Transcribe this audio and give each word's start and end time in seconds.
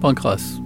Pancras. 0.00 0.60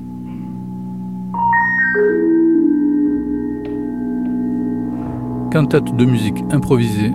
Cantate 5.52 5.94
de 5.96 6.04
musique 6.04 6.42
improvisée, 6.50 7.12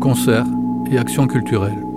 concerts 0.00 0.46
et 0.90 0.98
actions 0.98 1.26
culturelles. 1.26 1.87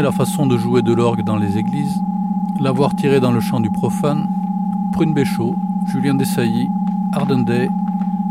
La 0.00 0.12
façon 0.12 0.46
de 0.46 0.56
jouer 0.56 0.80
de 0.80 0.94
l'orgue 0.94 1.22
dans 1.22 1.36
les 1.36 1.58
églises, 1.58 2.02
l'avoir 2.58 2.94
tiré 2.94 3.18
dans 3.18 3.32
le 3.32 3.40
chant 3.40 3.58
du 3.58 3.68
profane, 3.68 4.28
Prune 4.92 5.12
Béchaud, 5.12 5.56
Julien 5.86 6.14
Dessailly, 6.14 6.70
Arden 7.12 7.42
Day, 7.42 7.68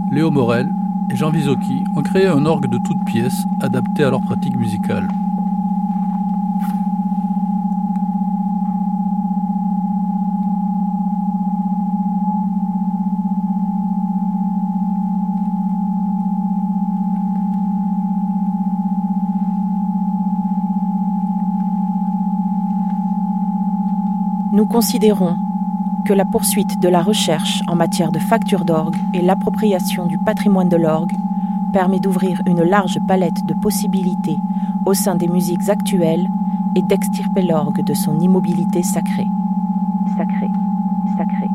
Léo 0.09 0.31
Morel 0.31 0.73
et 1.09 1.15
Jean 1.17 1.29
Visocchi 1.29 1.83
ont 1.93 2.01
créé 2.01 2.25
un 2.25 2.45
orgue 2.45 2.67
de 2.67 2.77
toutes 2.77 3.03
pièces 3.03 3.45
adapté 3.59 4.05
à 4.05 4.09
leur 4.09 4.21
pratique 4.21 4.55
musicale. 4.55 5.09
Nous 24.57 24.65
considérons 24.65 25.37
que 26.03 26.13
la 26.13 26.25
poursuite 26.25 26.79
de 26.79 26.89
la 26.89 27.03
recherche 27.03 27.61
en 27.67 27.75
matière 27.75 28.11
de 28.11 28.17
facture 28.17 28.65
d'orgue 28.65 28.95
et 29.13 29.21
l'appropriation 29.21 30.07
du 30.07 30.17
patrimoine 30.17 30.67
de 30.67 30.75
l'orgue 30.75 31.15
permet 31.71 31.99
d'ouvrir 31.99 32.41
une 32.47 32.63
large 32.63 32.99
palette 32.99 33.45
de 33.45 33.53
possibilités 33.53 34.39
au 34.83 34.95
sein 34.95 35.13
des 35.13 35.27
musiques 35.27 35.69
actuelles 35.69 36.31
et 36.73 36.81
d'extirper 36.81 37.43
l'orgue 37.43 37.83
de 37.83 37.93
son 37.93 38.19
immobilité 38.19 38.81
sacrée 38.81 39.27
sacrée, 40.17 40.49
sacrée. 41.15 41.51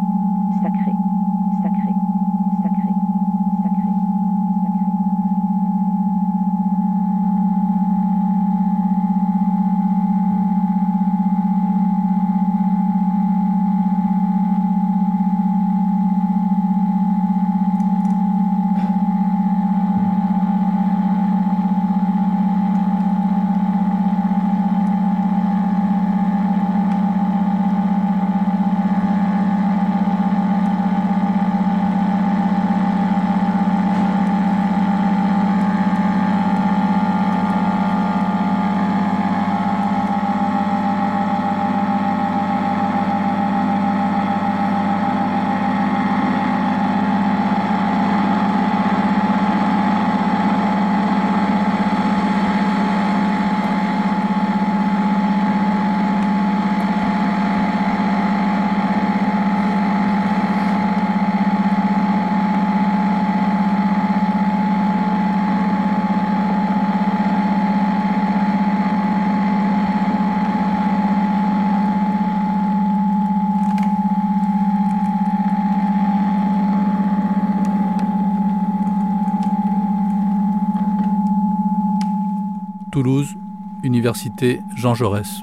Toulouse, 83.03 83.35
Université 83.83 84.63
Jean 84.77 84.95
Jaurès. 84.95 85.43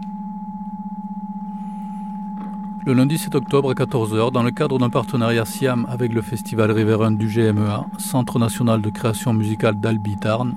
Le 2.85 2.93
lundi 2.93 3.17
7 3.17 3.35
octobre 3.35 3.71
à 3.71 3.73
14h, 3.73 4.31
dans 4.31 4.43
le 4.43 4.51
cadre 4.51 4.79
d'un 4.79 4.89
partenariat 4.89 5.43
SIAM 5.43 5.85
avec 5.89 6.13
le 6.13 6.21
Festival 6.21 6.71
Riverain 6.71 7.11
du 7.11 7.27
GMEA, 7.27 7.85
Centre 7.97 8.39
national 8.39 8.81
de 8.81 8.89
création 8.89 9.33
musicale 9.33 9.77
d'Albi 9.77 10.15
Tarn, 10.15 10.55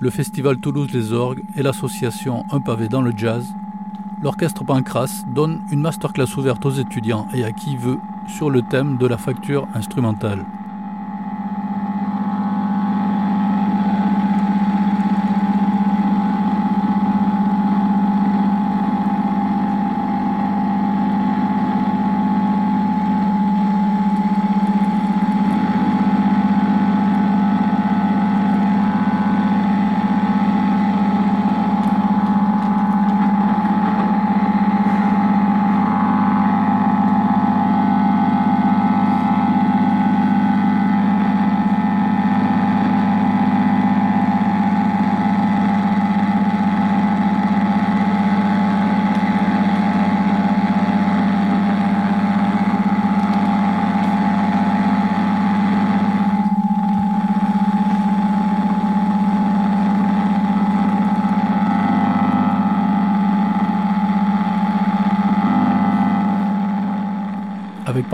le 0.00 0.08
Festival 0.08 0.56
Toulouse 0.56 0.90
Les 0.94 1.12
Orgues 1.12 1.44
et 1.56 1.62
l'association 1.62 2.46
Un 2.50 2.60
pavé 2.60 2.88
dans 2.88 3.02
le 3.02 3.12
jazz, 3.14 3.46
l'orchestre 4.22 4.64
Pancras 4.64 5.24
donne 5.26 5.60
une 5.70 5.82
masterclass 5.82 6.38
ouverte 6.38 6.64
aux 6.64 6.70
étudiants 6.70 7.28
et 7.34 7.44
à 7.44 7.52
qui 7.52 7.76
veut 7.76 7.98
sur 8.28 8.48
le 8.48 8.62
thème 8.62 8.96
de 8.96 9.06
la 9.06 9.18
facture 9.18 9.68
instrumentale. 9.74 10.46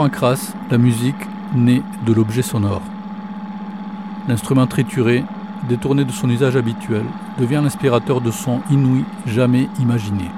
Pancras, 0.01 0.55
la 0.71 0.79
musique 0.79 1.29
naît 1.55 1.83
de 2.07 2.15
l'objet 2.15 2.41
sonore. 2.41 2.81
L'instrument 4.29 4.67
trituré, 4.67 5.27
détourné 5.69 6.07
de 6.07 6.11
son 6.11 6.31
usage 6.31 6.57
habituel, 6.57 7.05
devient 7.39 7.61
l'inspirateur 7.63 8.23
de 8.23 8.31
sons 8.31 8.63
inouïs 8.71 9.05
jamais 9.27 9.69
imaginés. 9.79 10.31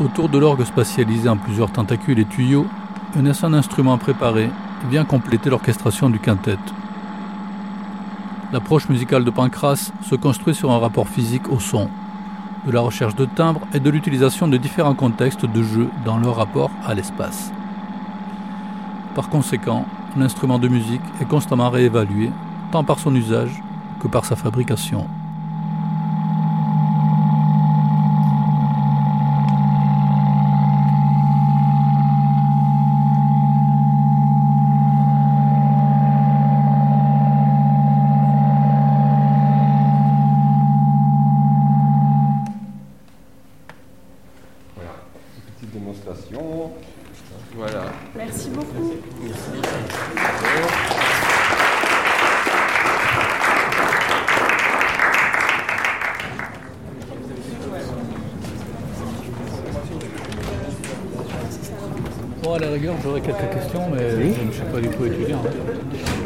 Autour 0.00 0.28
de 0.28 0.36
l'orgue 0.36 0.64
spatialisé 0.64 1.30
en 1.30 1.38
plusieurs 1.38 1.72
tentacules 1.72 2.18
et 2.18 2.26
tuyaux, 2.26 2.66
un 3.16 3.54
instrument 3.54 3.96
préparé 3.96 4.50
vient 4.90 5.06
compléter 5.06 5.48
l'orchestration 5.48 6.10
du 6.10 6.18
quintet. 6.18 6.58
L'approche 8.52 8.90
musicale 8.90 9.24
de 9.24 9.30
Pancras 9.30 9.92
se 10.02 10.14
construit 10.14 10.54
sur 10.54 10.70
un 10.70 10.78
rapport 10.78 11.08
physique 11.08 11.50
au 11.50 11.58
son, 11.58 11.88
de 12.66 12.72
la 12.72 12.80
recherche 12.80 13.16
de 13.16 13.24
timbres 13.24 13.62
et 13.74 13.80
de 13.80 13.90
l'utilisation 13.90 14.48
de 14.48 14.56
différents 14.56 14.94
contextes 14.94 15.46
de 15.46 15.62
jeu 15.62 15.88
dans 16.04 16.18
leur 16.18 16.36
rapport 16.36 16.70
à 16.84 16.94
l'espace. 16.94 17.52
Par 19.14 19.28
conséquent, 19.28 19.84
l'instrument 20.16 20.58
de 20.58 20.68
musique 20.68 21.02
est 21.20 21.28
constamment 21.28 21.70
réévalué, 21.70 22.30
tant 22.70 22.84
par 22.84 22.98
son 22.98 23.14
usage 23.14 23.62
que 24.00 24.08
par 24.08 24.24
sa 24.24 24.36
fabrication. 24.36 25.06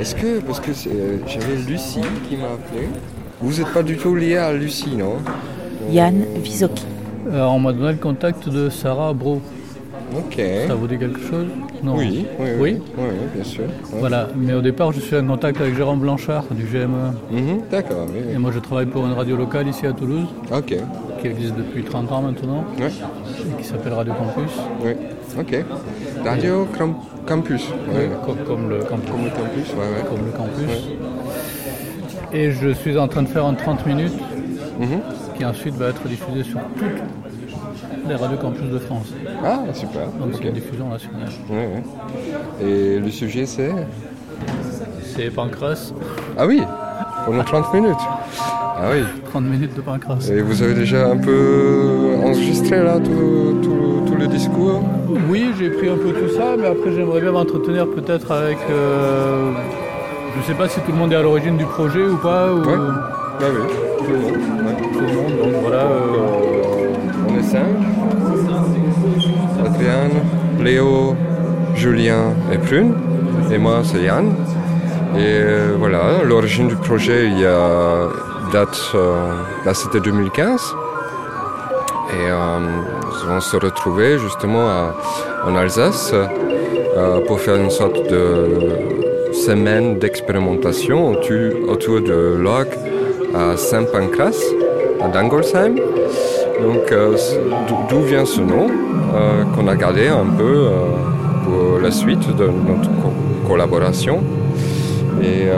Est-ce 0.00 0.14
que, 0.14 0.40
parce 0.40 0.60
que 0.60 0.72
j'avais 0.72 1.56
Lucie 1.66 2.00
qui 2.28 2.36
m'a 2.36 2.48
appelé, 2.48 2.88
vous 3.40 3.58
n'êtes 3.58 3.72
pas 3.72 3.82
du 3.82 3.96
tout 3.96 4.14
lié 4.14 4.36
à 4.36 4.52
Lucie, 4.52 4.94
non? 4.96 5.16
Yann 5.90 6.22
Visoki. 6.42 6.84
Euh, 7.28 7.44
on 7.44 7.58
m'a 7.58 7.72
donné 7.72 7.92
le 7.92 7.98
contact 7.98 8.48
de 8.48 8.68
Sarah 8.68 9.12
Bro. 9.12 9.40
Ok. 10.16 10.40
Ça 10.68 10.74
vous 10.74 10.86
dit 10.86 10.98
quelque 10.98 11.20
chose? 11.20 11.46
Non. 11.82 11.96
Oui, 11.96 12.24
oui, 12.38 12.48
oui, 12.60 12.76
oui, 12.98 13.04
bien 13.34 13.44
sûr. 13.44 13.64
Voilà, 13.92 14.28
mais 14.36 14.52
au 14.54 14.60
départ, 14.62 14.92
je 14.92 15.00
suis 15.00 15.16
en 15.16 15.26
contact 15.26 15.60
avec 15.60 15.74
Jérôme 15.74 15.98
Blanchard 16.00 16.44
du 16.52 16.64
GME. 16.64 17.12
Mhm, 17.30 17.62
d'accord. 17.70 18.06
Oui, 18.08 18.34
Et 18.34 18.38
moi, 18.38 18.52
je 18.54 18.60
travaille 18.60 18.86
pour 18.86 19.04
une 19.06 19.12
radio 19.12 19.36
locale 19.36 19.66
ici 19.68 19.86
à 19.86 19.92
Toulouse. 19.92 20.26
Ok. 20.52 20.76
Qui 21.26 21.32
existe 21.32 21.56
depuis 21.56 21.82
30 21.82 22.12
ans 22.12 22.22
maintenant. 22.22 22.64
Et 22.78 23.60
qui 23.60 23.64
s'appelle 23.64 23.94
Radio 23.94 24.12
Campus. 24.14 24.52
Oui. 24.80 24.92
Ok. 25.36 25.64
Radio 26.24 26.68
Campus. 27.26 27.64
Comme, 27.66 27.98
le 27.98 28.14
campus. 28.24 28.46
Comme 28.46 28.68
le 28.70 29.30
campus, 29.30 29.74
Comme 30.08 30.26
le 30.26 30.30
campus. 30.30 30.88
Et 32.32 32.52
je 32.52 32.68
suis 32.74 32.96
en 32.96 33.08
train 33.08 33.22
de 33.22 33.28
faire 33.28 33.44
un 33.44 33.54
30 33.54 33.86
minutes 33.86 34.12
mhm. 34.78 35.00
qui 35.36 35.44
ensuite 35.44 35.74
va 35.74 35.88
être 35.88 36.06
diffusé 36.06 36.44
sur 36.44 36.60
toutes 36.78 38.08
les 38.08 38.14
radios 38.14 38.38
campus 38.38 38.70
de 38.70 38.78
France. 38.78 39.12
Ah, 39.44 39.62
super. 39.72 40.06
Donc 40.20 40.34
c'est 40.34 40.44
une 40.44 40.52
diffusion 40.52 40.88
nationale. 40.88 41.28
Et 42.60 43.00
le 43.00 43.10
sujet 43.10 43.46
c'est? 43.46 43.72
C'est 45.02 45.30
Pancras. 45.30 45.92
Ah 46.38 46.46
oui 46.46 46.62
Pendant 47.24 47.42
30 47.42 47.74
minutes 47.74 47.96
Ah 48.78 48.90
oui 48.92 49.02
30 49.30 49.44
minutes 49.44 49.74
de 49.74 49.80
Pancras. 49.80 50.28
Et 50.30 50.42
vous 50.42 50.62
avez 50.62 50.74
déjà 50.74 51.08
un 51.08 51.16
peu 51.16 52.16
enregistré 52.22 52.82
là 52.82 52.98
tout, 52.98 53.58
tout, 53.62 54.14
le 54.18 54.26
discours 54.26 54.82
Oui, 55.28 55.46
j'ai 55.58 55.70
pris 55.70 55.88
un 55.88 55.96
peu 55.96 56.12
tout 56.12 56.34
ça, 56.34 56.56
mais 56.58 56.66
après 56.66 56.92
j'aimerais 56.92 57.20
bien 57.20 57.32
m'entretenir 57.32 57.86
peut-être 57.86 58.30
avec... 58.30 58.58
Euh, 58.70 59.52
je 60.34 60.40
ne 60.40 60.44
sais 60.44 60.54
pas 60.54 60.68
si 60.68 60.80
tout 60.80 60.92
le 60.92 60.98
monde 60.98 61.12
est 61.12 61.16
à 61.16 61.22
l'origine 61.22 61.56
du 61.56 61.64
projet 61.64 62.02
ou 62.02 62.16
pas. 62.16 62.52
Ou... 62.52 62.60
Ouais. 62.60 62.74
Ah 63.40 63.44
oui, 63.50 63.60
tout 63.98 64.12
le 64.12 64.18
monde. 64.18 64.36
Tout 64.92 65.00
le 65.00 65.06
monde, 65.06 65.38
donc 65.42 65.62
voilà. 65.62 65.82
Euh, 65.82 66.92
on 67.28 67.38
est 67.38 67.42
cinq. 67.42 67.64
Adrienne, 69.64 70.20
Léo, 70.62 71.16
Julien 71.74 72.34
et 72.52 72.58
Prune. 72.58 72.94
Et 73.50 73.58
moi, 73.58 73.80
c'est 73.84 74.02
Yann. 74.02 74.26
Et 75.16 75.20
euh, 75.20 75.76
voilà, 75.78 76.22
l'origine 76.24 76.68
du 76.68 76.76
projet, 76.76 77.26
il 77.26 77.38
y 77.38 77.46
a 77.46 78.08
date, 78.52 78.78
euh, 78.94 79.32
là 79.64 79.74
c'était 79.74 80.00
2015. 80.00 80.74
Et 82.12 82.32
on 83.28 83.40
se 83.40 83.56
retrouvait 83.56 84.18
justement 84.18 84.68
en 85.44 85.56
Alsace 85.56 86.14
pour 87.26 87.40
faire 87.40 87.56
une 87.56 87.70
sorte 87.70 88.08
de 88.08 88.86
semaine 89.32 89.98
d'expérimentation 89.98 91.10
autour 91.10 92.00
de 92.00 92.36
l'orgue 92.38 92.76
à 93.34 93.56
Saint-Pancras, 93.56 94.38
à 95.00 95.08
Dangolsheim. 95.08 95.74
Donc 96.60 96.90
euh, 96.90 97.16
d'où 97.88 98.00
vient 98.00 98.24
ce 98.24 98.40
nom 98.40 98.68
euh, 98.68 99.44
qu'on 99.54 99.68
a 99.68 99.76
gardé 99.76 100.08
un 100.08 100.24
peu 100.24 100.42
euh, 100.42 100.70
pour 101.44 101.80
la 101.80 101.90
suite 101.90 102.34
de 102.34 102.46
notre 102.46 102.90
collaboration. 103.46 104.22
Et 105.22 105.48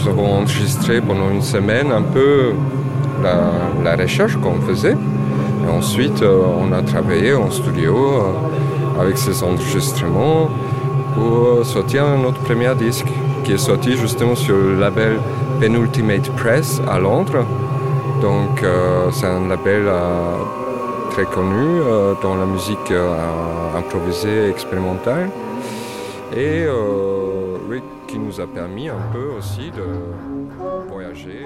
nous 0.00 0.08
avons 0.08 0.32
enregistré 0.32 1.00
pendant 1.00 1.30
une 1.30 1.42
semaine 1.42 1.90
un 1.92 2.02
peu 2.02 2.52
la, 3.22 3.96
recherche 3.96 4.36
qu'on 4.36 4.60
faisait. 4.60 4.96
Et 5.64 5.68
ensuite, 5.68 6.22
on 6.22 6.72
a 6.72 6.82
travaillé 6.82 7.34
en 7.34 7.50
studio 7.50 8.22
avec 8.98 9.18
ces 9.18 9.42
enregistrements 9.42 10.48
pour 11.14 11.64
sortir 11.64 12.06
notre 12.18 12.40
premier 12.40 12.74
disque 12.74 13.08
qui 13.44 13.52
est 13.52 13.58
sorti 13.58 13.96
justement 13.96 14.34
sur 14.34 14.56
le 14.56 14.78
label 14.78 15.18
Penultimate 15.60 16.30
Press 16.36 16.80
à 16.88 16.98
Londres. 16.98 17.44
Donc 18.22 18.62
euh, 18.62 19.10
c'est 19.12 19.26
un 19.26 19.48
label 19.48 19.84
euh, 19.86 20.36
très 21.10 21.24
connu 21.24 21.80
euh, 21.80 22.14
dans 22.22 22.36
la 22.36 22.46
musique 22.46 22.92
improvisée 23.76 24.48
expérimentale 24.48 25.30
et 26.36 26.64
qui 28.10 28.18
nous 28.18 28.40
a 28.40 28.46
permis 28.46 28.88
un 28.88 29.00
peu 29.12 29.28
aussi 29.38 29.70
de 29.70 30.88
voyager. 30.88 31.44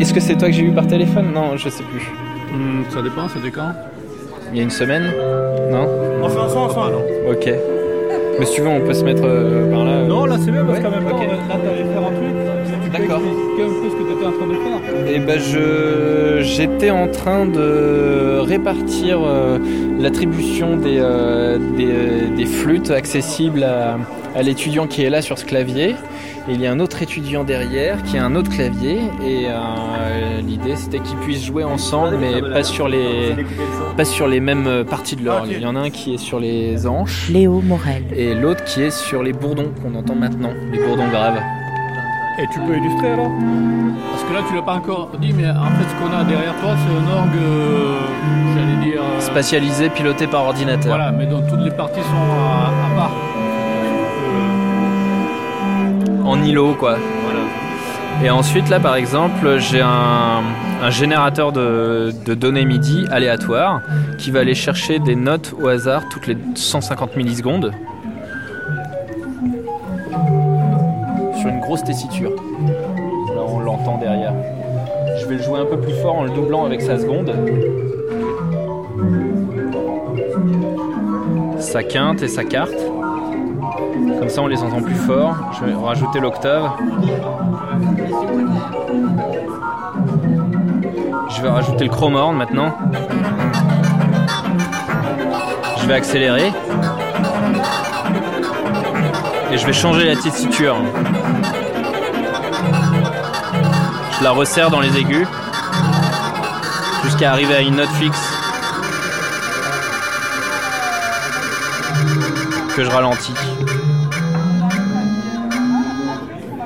Est-ce 0.00 0.14
que 0.14 0.20
c'est 0.20 0.36
toi 0.36 0.48
que 0.48 0.54
j'ai 0.54 0.62
eu 0.62 0.70
par 0.72 0.86
téléphone? 0.86 1.32
Non, 1.34 1.56
je 1.56 1.68
sais 1.68 1.82
plus. 1.84 2.02
Hmm, 2.52 2.82
ça 2.90 3.02
dépend, 3.02 3.28
c'était 3.28 3.50
quand 3.50 3.72
Il 4.52 4.58
y 4.58 4.60
a 4.60 4.62
une 4.62 4.70
semaine? 4.70 5.04
Non? 5.70 5.86
On 6.22 6.28
fait 6.28 6.38
ensemble, 6.38 6.70
enfin, 6.70 6.90
non 6.90 7.02
Ok. 7.30 7.50
Mais 8.38 8.46
si 8.46 8.54
tu 8.54 8.60
veux, 8.62 8.68
on 8.68 8.80
peut 8.80 8.94
se 8.94 9.04
mettre 9.04 9.22
euh, 9.24 9.70
par 9.70 9.84
là. 9.84 10.04
Non, 10.04 10.24
là 10.24 10.36
c'est 10.42 10.50
bien 10.52 10.64
parce 10.64 10.78
Ouais, 10.78 10.84
qu'en 10.84 10.90
même 10.90 11.04
temps, 11.04 11.16
ok. 11.16 11.26
là 11.26 11.56
t'allais 11.56 11.84
faire 11.84 11.98
un 11.98 12.12
truc. 12.12 12.34
D'accord. 12.92 13.20
expliquer 13.20 13.62
un 13.62 13.82
peu 13.82 13.90
ce 13.90 13.94
que 13.96 14.02
tu 14.02 14.16
étais 14.16 14.26
en 14.26 14.32
train 14.32 14.46
de 14.46 14.54
faire 14.54 15.14
Et 15.14 15.18
ben 15.18 15.38
je 15.40 16.40
j'étais 16.42 16.90
en 16.90 17.08
train 17.08 17.46
de 17.46 18.38
répartir 18.40 19.18
euh, 19.22 19.58
l'attribution 19.98 20.76
des, 20.76 20.98
euh, 20.98 21.58
des, 21.76 21.86
euh, 21.88 22.36
des 22.36 22.46
flûtes 22.46 22.90
accessibles 22.90 23.62
à, 23.64 23.98
à 24.34 24.42
l'étudiant 24.42 24.86
qui 24.86 25.02
est 25.02 25.10
là 25.10 25.22
sur 25.22 25.38
ce 25.38 25.44
clavier. 25.44 25.94
Et 26.48 26.54
il 26.54 26.62
y 26.62 26.66
a 26.66 26.72
un 26.72 26.80
autre 26.80 27.02
étudiant 27.02 27.44
derrière 27.44 28.02
qui 28.04 28.16
a 28.16 28.24
un 28.24 28.34
autre 28.34 28.50
clavier 28.50 29.00
et 29.22 29.48
euh, 29.48 30.40
l'idée 30.40 30.76
c'était 30.76 30.98
qu'ils 31.00 31.18
puissent 31.18 31.44
jouer 31.44 31.62
ensemble 31.62 32.16
mais 32.18 32.40
pas 32.40 32.62
sur 32.62 32.88
les 32.88 33.34
pas 33.98 34.06
sur 34.06 34.26
les 34.26 34.40
mêmes 34.40 34.84
parties 34.88 35.16
de 35.16 35.24
l'orgue. 35.26 35.50
Il 35.52 35.60
y 35.60 35.66
en 35.66 35.76
a 35.76 35.80
un 35.80 35.90
qui 35.90 36.14
est 36.14 36.18
sur 36.18 36.40
les 36.40 36.86
hanches 36.86 37.28
Léo 37.28 37.60
Morel. 37.60 38.04
et 38.16 38.34
l'autre 38.34 38.64
qui 38.64 38.80
est 38.84 38.90
sur 38.90 39.22
les 39.22 39.34
bourdons 39.34 39.72
qu'on 39.82 39.94
entend 39.94 40.14
maintenant, 40.14 40.52
les 40.72 40.78
bourdons 40.78 41.08
graves. 41.08 41.38
Et 42.40 42.46
tu 42.52 42.60
peux 42.60 42.76
illustrer 42.76 43.12
alors 43.12 43.30
Parce 44.12 44.22
que 44.24 44.32
là 44.32 44.40
tu 44.48 44.54
l'as 44.54 44.62
pas 44.62 44.74
encore 44.74 45.10
dit, 45.20 45.32
mais 45.32 45.48
en 45.48 45.70
fait 45.76 45.84
ce 45.88 45.94
qu'on 46.00 46.16
a 46.16 46.22
derrière 46.24 46.54
toi 46.60 46.70
c'est 46.76 46.92
un 46.94 47.16
orgue, 47.18 47.36
euh, 47.36 47.98
j'allais 48.54 48.90
dire. 48.90 49.02
euh, 49.02 49.20
Spatialisé, 49.20 49.90
piloté 49.90 50.26
par 50.28 50.44
ordinateur. 50.44 50.94
Voilà, 50.96 51.10
mais 51.10 51.26
dont 51.26 51.42
toutes 51.48 51.60
les 51.62 51.70
parties 51.72 52.00
sont 52.00 52.32
à, 52.40 52.70
à 52.86 52.96
part. 52.96 53.10
En 56.24 56.42
îlot 56.42 56.74
quoi. 56.74 56.96
Voilà. 57.24 57.40
Et 58.24 58.30
ensuite, 58.30 58.68
là, 58.68 58.80
par 58.80 58.96
exemple, 58.96 59.58
j'ai 59.58 59.80
un, 59.80 60.42
un 60.82 60.90
générateur 60.90 61.52
de, 61.52 62.12
de 62.26 62.34
données 62.34 62.64
MIDI 62.64 63.06
aléatoire 63.12 63.80
qui 64.18 64.32
va 64.32 64.40
aller 64.40 64.56
chercher 64.56 64.98
des 64.98 65.14
notes 65.14 65.54
au 65.62 65.68
hasard 65.68 66.02
toutes 66.10 66.26
les 66.26 66.36
150 66.56 67.14
millisecondes 67.16 67.70
grosse 71.78 71.84
tessiture. 71.84 72.30
Là, 73.34 73.42
on 73.46 73.60
l'entend 73.60 73.98
derrière. 73.98 74.32
Je 75.20 75.26
vais 75.26 75.36
le 75.36 75.42
jouer 75.42 75.60
un 75.60 75.66
peu 75.66 75.78
plus 75.78 75.94
fort 75.94 76.16
en 76.16 76.24
le 76.24 76.30
doublant 76.30 76.64
avec 76.64 76.80
sa 76.80 76.98
seconde. 76.98 77.32
Sa 81.58 81.82
quinte 81.82 82.22
et 82.22 82.28
sa 82.28 82.44
carte. 82.44 82.74
Comme 84.18 84.28
ça, 84.28 84.42
on 84.42 84.46
les 84.46 84.62
entend 84.62 84.80
plus 84.82 84.94
fort. 84.94 85.36
Je 85.58 85.66
vais 85.66 85.74
rajouter 85.74 86.20
l'octave. 86.20 86.70
Je 91.30 91.42
vais 91.42 91.48
rajouter 91.48 91.84
le 91.84 91.90
chrome 91.90 92.16
horn 92.16 92.36
maintenant. 92.36 92.72
Je 95.80 95.86
vais 95.86 95.94
accélérer. 95.94 96.52
Et 99.52 99.56
je 99.56 99.66
vais 99.66 99.72
changer 99.72 100.06
la 100.06 100.16
tessiture. 100.16 100.76
La 104.22 104.30
resserre 104.32 104.70
dans 104.70 104.80
les 104.80 104.96
aigus. 104.98 105.26
Jusqu'à 107.04 107.32
arriver 107.32 107.54
à 107.54 107.60
une 107.60 107.76
note 107.76 107.88
fixe. 107.90 108.32
Que 112.76 112.84
je 112.84 112.90
ralentis. 112.90 113.34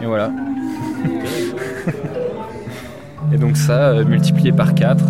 Et 0.01 0.07
voilà. 0.07 0.31
Et 3.33 3.37
donc 3.39 3.57
ça, 3.57 3.89
euh, 3.89 4.05
multiplié 4.05 4.53
par 4.53 4.75
4, 4.75 5.05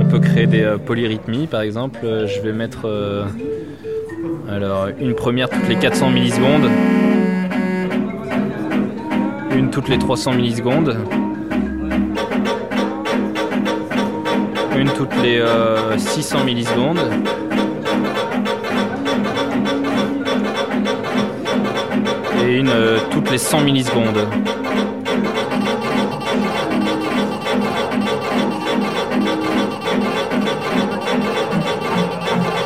on 0.00 0.04
peut 0.06 0.18
créer 0.18 0.46
des 0.46 0.62
euh, 0.62 0.78
polyrythmies. 0.78 1.46
Par 1.46 1.60
exemple, 1.60 2.00
Euh, 2.04 2.26
je 2.26 2.40
vais 2.40 2.52
mettre 2.52 2.86
euh, 2.86 3.24
alors 4.50 4.88
une 5.00 5.14
première 5.14 5.48
toutes 5.48 5.68
les 5.68 5.76
400 5.76 6.10
millisecondes, 6.10 6.68
une 9.56 9.70
toutes 9.70 9.88
les 9.88 9.98
300 9.98 10.32
millisecondes, 10.32 10.96
une 14.82 14.90
toutes 14.94 15.14
les 15.22 15.38
euh, 15.38 15.96
600 15.96 16.42
millisecondes. 16.42 16.98
Et 22.42 22.56
une 22.56 22.68
euh, 22.68 22.98
toutes 23.12 23.30
les 23.30 23.38
100 23.38 23.60
millisecondes. 23.60 24.26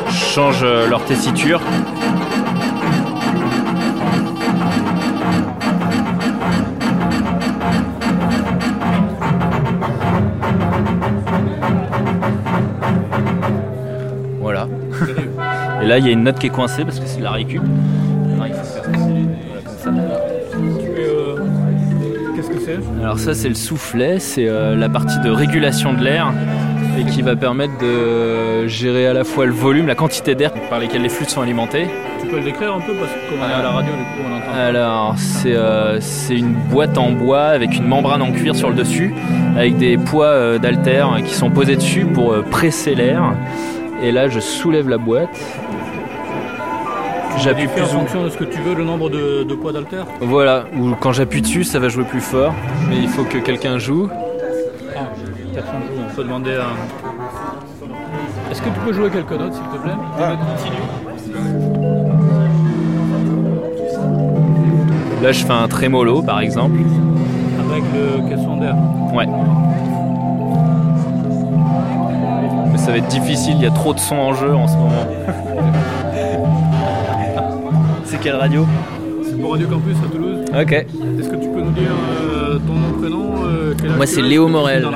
change 0.09 0.61
euh, 0.63 0.87
leur 0.87 1.03
tessiture. 1.05 1.61
Là, 15.87 15.97
il 15.97 16.05
y 16.05 16.09
a 16.09 16.11
une 16.11 16.23
note 16.23 16.37
qui 16.37 16.47
est 16.47 16.51
coincée 16.51 16.83
parce 16.83 16.99
que 16.99 17.07
c'est 17.07 17.19
de 17.19 17.23
la 17.23 17.31
récup. 17.31 17.61
Alors, 18.35 18.47
il 18.47 18.53
faut 18.53 18.63
faire 18.63 18.83
voilà, 18.89 19.61
comme 19.61 19.77
ça. 19.77 19.89
Et, 19.89 21.17
Qu'est-ce 22.35 22.49
que 22.49 22.59
c'est 22.59 22.77
Alors 23.01 23.17
ça 23.17 23.33
c'est 23.33 23.49
le 23.49 23.55
soufflet, 23.55 24.19
c'est 24.19 24.47
euh, 24.47 24.75
la 24.75 24.89
partie 24.89 25.19
de 25.21 25.29
régulation 25.29 25.93
de 25.93 26.03
l'air 26.03 26.31
et 26.99 27.03
qui 27.05 27.23
va 27.23 27.35
permettre 27.35 27.77
de 27.79 28.67
gérer 28.67 29.07
à 29.07 29.13
la 29.13 29.23
fois 29.23 29.45
le 29.45 29.51
volume, 29.51 29.87
la 29.87 29.95
quantité 29.95 30.35
d'air 30.35 30.51
par 30.69 30.79
lesquels 30.79 31.01
les 31.01 31.09
flûtes 31.09 31.29
sont 31.29 31.41
alimentées. 31.41 31.87
Tu 32.21 32.27
peux 32.27 32.37
le 32.37 32.43
décrire 32.43 32.73
un 32.75 32.79
peu 32.79 32.93
parce 32.93 33.11
que 33.11 33.29
comme 33.29 33.39
on 33.39 33.49
est 33.49 33.53
à 33.53 33.63
la 33.63 33.69
radio, 33.69 33.91
du 33.91 34.03
coup 34.03 34.29
on 34.29 34.35
entend. 34.35 34.59
Alors 34.59 35.15
c'est 35.17 35.55
euh, 35.55 35.99
c'est 35.99 36.35
une 36.35 36.53
boîte 36.53 36.97
en 36.97 37.11
bois 37.11 37.45
avec 37.45 37.75
une 37.75 37.87
membrane 37.87 38.21
en 38.21 38.31
cuir 38.31 38.55
sur 38.55 38.69
le 38.69 38.75
dessus, 38.75 39.13
avec 39.55 39.77
des 39.77 39.97
poids 39.97 40.27
euh, 40.27 40.59
d'haltères 40.59 41.17
qui 41.25 41.33
sont 41.33 41.49
posés 41.49 41.75
dessus 41.75 42.05
pour 42.05 42.35
presser 42.51 42.93
l'air. 42.93 43.33
Et 44.01 44.11
là 44.11 44.27
je 44.29 44.39
soulève 44.39 44.87
la 44.89 44.97
boîte. 44.97 45.29
J'appuie 47.39 47.67
en 47.67 47.69
plus 47.69 47.83
ou 47.83 47.87
fonction 47.87 48.23
de 48.23 48.29
ce 48.29 48.37
que 48.37 48.43
tu 48.45 48.59
veux 48.61 48.73
le 48.73 48.83
nombre 48.83 49.09
de, 49.09 49.43
de 49.43 49.53
poids 49.55 49.71
d'alter. 49.71 49.97
Voilà, 50.21 50.65
ou 50.77 50.95
quand 50.99 51.11
j'appuie 51.11 51.41
dessus 51.41 51.63
ça 51.63 51.77
va 51.79 51.87
jouer 51.87 52.03
plus 52.03 52.21
fort, 52.21 52.53
mais 52.89 52.97
il 52.97 53.07
faut 53.07 53.23
que 53.23 53.37
quelqu'un 53.37 53.77
joue. 53.77 54.09
Ah, 54.95 54.99
jour, 55.55 55.63
on 56.09 56.15
peut 56.15 56.23
demander 56.23 56.55
à. 56.55 56.67
Est-ce 58.51 58.61
que 58.61 58.69
tu 58.69 58.79
peux 58.85 58.93
jouer 58.93 59.09
quelques 59.09 59.31
notes 59.31 59.53
s'il 59.53 59.63
te 59.63 59.77
plaît? 59.77 59.91
Notes 60.19 60.39
continues 60.39 61.87
Là 65.21 65.31
je 65.31 65.45
fais 65.45 65.51
un 65.53 65.67
trémolo 65.67 66.21
par 66.21 66.39
exemple. 66.39 66.79
avec 67.71 67.83
le 67.93 68.29
caisson 68.29 68.57
d'air. 68.57 68.75
Ouais. 69.13 69.25
Ça 72.87 72.93
va 72.93 72.99
être 72.99 73.07
difficile, 73.07 73.55
il 73.57 73.63
y 73.63 73.65
a 73.65 73.71
trop 73.71 73.93
de 73.93 73.99
sons 73.99 74.15
en 74.15 74.33
jeu 74.33 74.55
en 74.55 74.65
ce 74.65 74.77
moment. 74.77 75.05
C'est 78.05 78.17
quelle 78.17 78.35
radio 78.35 78.65
C'est 79.25 79.37
pour 79.37 79.51
Radio 79.51 79.67
Campus 79.67 79.97
à 80.05 80.09
Toulouse. 80.09 80.45
Ok. 80.57 80.71
Est-ce 80.71 81.27
que 81.27 81.35
tu 81.35 81.49
peux 81.49 81.59
nous 81.59 81.71
dire 81.71 81.91
euh, 82.23 82.57
ton 82.65 82.75
nom, 82.75 82.91
prénom 82.97 83.43
euh, 83.43 83.73
Moi, 83.97 84.05
c'est 84.05 84.21
Léo 84.21 84.47
Morel. 84.47 84.87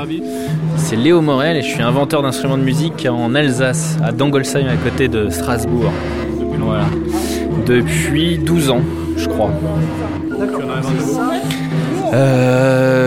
C'est 0.77 0.95
Léo 0.95 1.19
Morel 1.19 1.57
et 1.57 1.61
je 1.61 1.67
suis 1.67 1.81
inventeur 1.81 2.23
d'instruments 2.23 2.57
de 2.57 2.63
musique 2.63 3.05
en 3.11 3.35
Alsace, 3.35 3.97
à 4.01 4.13
Dangolsheim 4.13 4.69
à 4.69 4.77
côté 4.77 5.09
de 5.09 5.29
Strasbourg. 5.29 5.91
Voilà. 6.59 6.85
Depuis 7.65 8.37
12 8.37 8.69
ans, 8.69 8.79
je 9.17 9.27
crois. 9.27 9.51
Tu 10.29 10.33
en 10.33 10.39
as 10.69 10.77
inventé 10.77 11.03
beaucoup 11.05 11.19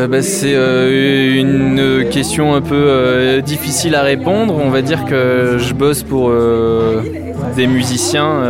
Euh, 0.05 0.07
bah, 0.07 0.23
c'est 0.23 0.55
euh, 0.55 1.35
une 1.35 2.09
question 2.11 2.55
un 2.55 2.61
peu 2.61 2.75
euh, 2.75 3.41
difficile 3.41 3.95
à 3.95 4.03
répondre. 4.03 4.55
On 4.63 4.71
va 4.71 4.83
dire 4.83 5.05
que 5.05 5.57
je 5.59 5.73
bosse 5.73 6.03
pour 6.03 6.33
des 7.57 7.67
musiciens 7.67 8.43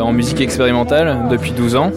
en 0.00 0.12
musique 0.12 0.40
expérimentale 0.40 1.28
depuis 1.30 1.52
12 1.52 1.76
ans. 1.76 1.92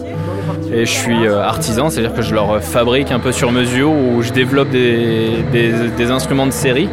Et 0.72 0.86
je 0.86 0.90
suis 0.90 1.28
artisan, 1.28 1.88
c'est-à-dire 1.88 2.14
que 2.14 2.22
je 2.22 2.34
leur 2.34 2.62
fabrique 2.62 3.12
un 3.12 3.20
peu 3.20 3.32
sur 3.32 3.52
mesure 3.52 3.90
ou 3.90 4.22
je 4.22 4.32
développe 4.32 4.70
des, 4.70 6.10
instruments 6.10 6.46
de 6.46 6.52
série 6.52 6.88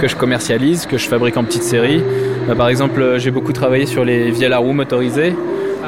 que 0.00 0.08
je 0.08 0.16
commercialise, 0.16 0.86
que 0.86 0.98
je 0.98 1.08
fabrique 1.08 1.36
en 1.36 1.44
petite 1.44 1.62
série. 1.62 2.02
Bah, 2.48 2.54
par 2.54 2.68
exemple, 2.68 3.16
j'ai 3.18 3.30
beaucoup 3.30 3.52
travaillé 3.52 3.86
sur 3.86 4.04
les 4.04 4.30
vielles 4.30 4.52
à 4.52 4.58
roue 4.58 4.72
motorisées. 4.72 5.34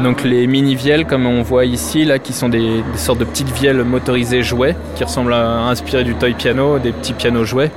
Donc 0.03 0.23
les 0.23 0.47
mini 0.47 0.75
vielles 0.75 1.07
comme 1.07 1.27
on 1.27 1.43
voit 1.43 1.65
ici 1.65 2.05
là 2.05 2.19
qui 2.19 2.33
sont 2.33 2.49
des, 2.49 2.83
sortes 2.95 3.19
de 3.19 3.25
petites 3.25 3.51
vielles 3.51 3.83
motorisées 3.83 4.43
jouets 4.43 4.77
qui 4.95 5.05
ressemblent 5.05 5.33
à 5.33 5.69
inspirées 5.69 6.05
du 6.05 6.15
toy 6.15 6.35
piano, 6.35 6.79
des 6.79 6.93
petits 6.93 7.15
pianos 7.15 7.45
jouets. 7.45 7.71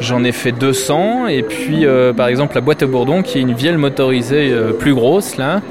J'en 0.00 0.22
ai 0.24 0.32
fait 0.32 0.52
200 0.52 1.28
et 1.28 1.42
puis 1.42 1.86
euh, 1.86 2.12
par 2.12 2.28
exemple 2.28 2.54
la 2.54 2.60
boîte 2.60 2.82
à 2.82 2.86
bourdon 2.86 3.22
qui 3.22 3.38
est 3.38 3.40
une 3.40 3.54
vielle 3.54 3.78
motorisée 3.78 4.50
euh, 4.52 4.72
plus 4.72 4.94
grosse 4.94 5.36
là, 5.36 5.62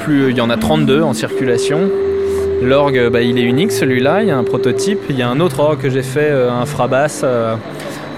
plus 0.00 0.30
il 0.30 0.36
y 0.36 0.40
en 0.40 0.50
a 0.50 0.56
32 0.56 1.02
en 1.02 1.12
circulation 1.12 1.90
L'orgue, 2.60 3.08
bah, 3.12 3.20
il 3.20 3.38
est 3.38 3.42
unique 3.42 3.70
celui-là, 3.70 4.22
il 4.22 4.28
y 4.28 4.30
a 4.32 4.36
un 4.36 4.42
prototype. 4.42 4.98
Il 5.10 5.16
y 5.16 5.22
a 5.22 5.28
un 5.28 5.38
autre 5.38 5.60
orgue 5.60 5.80
que 5.80 5.90
j'ai 5.90 6.02
fait, 6.02 6.32
un 6.32 6.66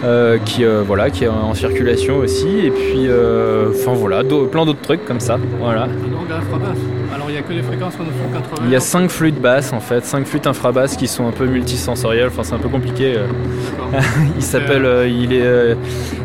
Frabas. 0.01 0.39
qui, 0.45 0.65
voilà, 0.87 1.11
qui 1.11 1.25
est 1.25 1.29
en 1.29 1.55
circulation 1.55 2.19
aussi. 2.19 2.49
Et 2.67 2.71
puis, 2.71 3.09
enfin 3.71 3.93
voilà, 3.93 4.23
plein 4.25 4.65
d'autres 4.65 4.83
trucs 4.83 5.05
comme 5.05 5.21
ça. 5.21 5.39
Voilà. 5.59 5.89
Alors 7.15 7.29
il 7.29 7.33
n'y 7.33 7.39
a 7.39 7.43
que 7.43 7.53
les 7.53 7.63
fréquences 7.63 7.95
en 8.01 8.05
980 8.05 8.63
Il 8.67 8.71
y 8.71 8.77
a 8.77 8.81
5 8.81 9.11
flûtes 9.11 9.41
basses 9.41 9.73
en 9.73 9.81
fait, 9.81 10.05
5 10.05 10.27
flûtes 10.27 10.47
infrabasses 10.47 10.97
qui 10.97 11.09
sont 11.09 11.27
un 11.27 11.33
peu 11.33 11.47
multisensorielles, 11.47 12.29
enfin 12.29 12.45
c'est 12.45 12.55
un 12.55 12.59
peu 12.59 12.69
compliqué. 12.69 13.17
il 14.37 14.43
s'appelle, 14.43 15.11
il, 15.11 15.33
est, 15.33 15.77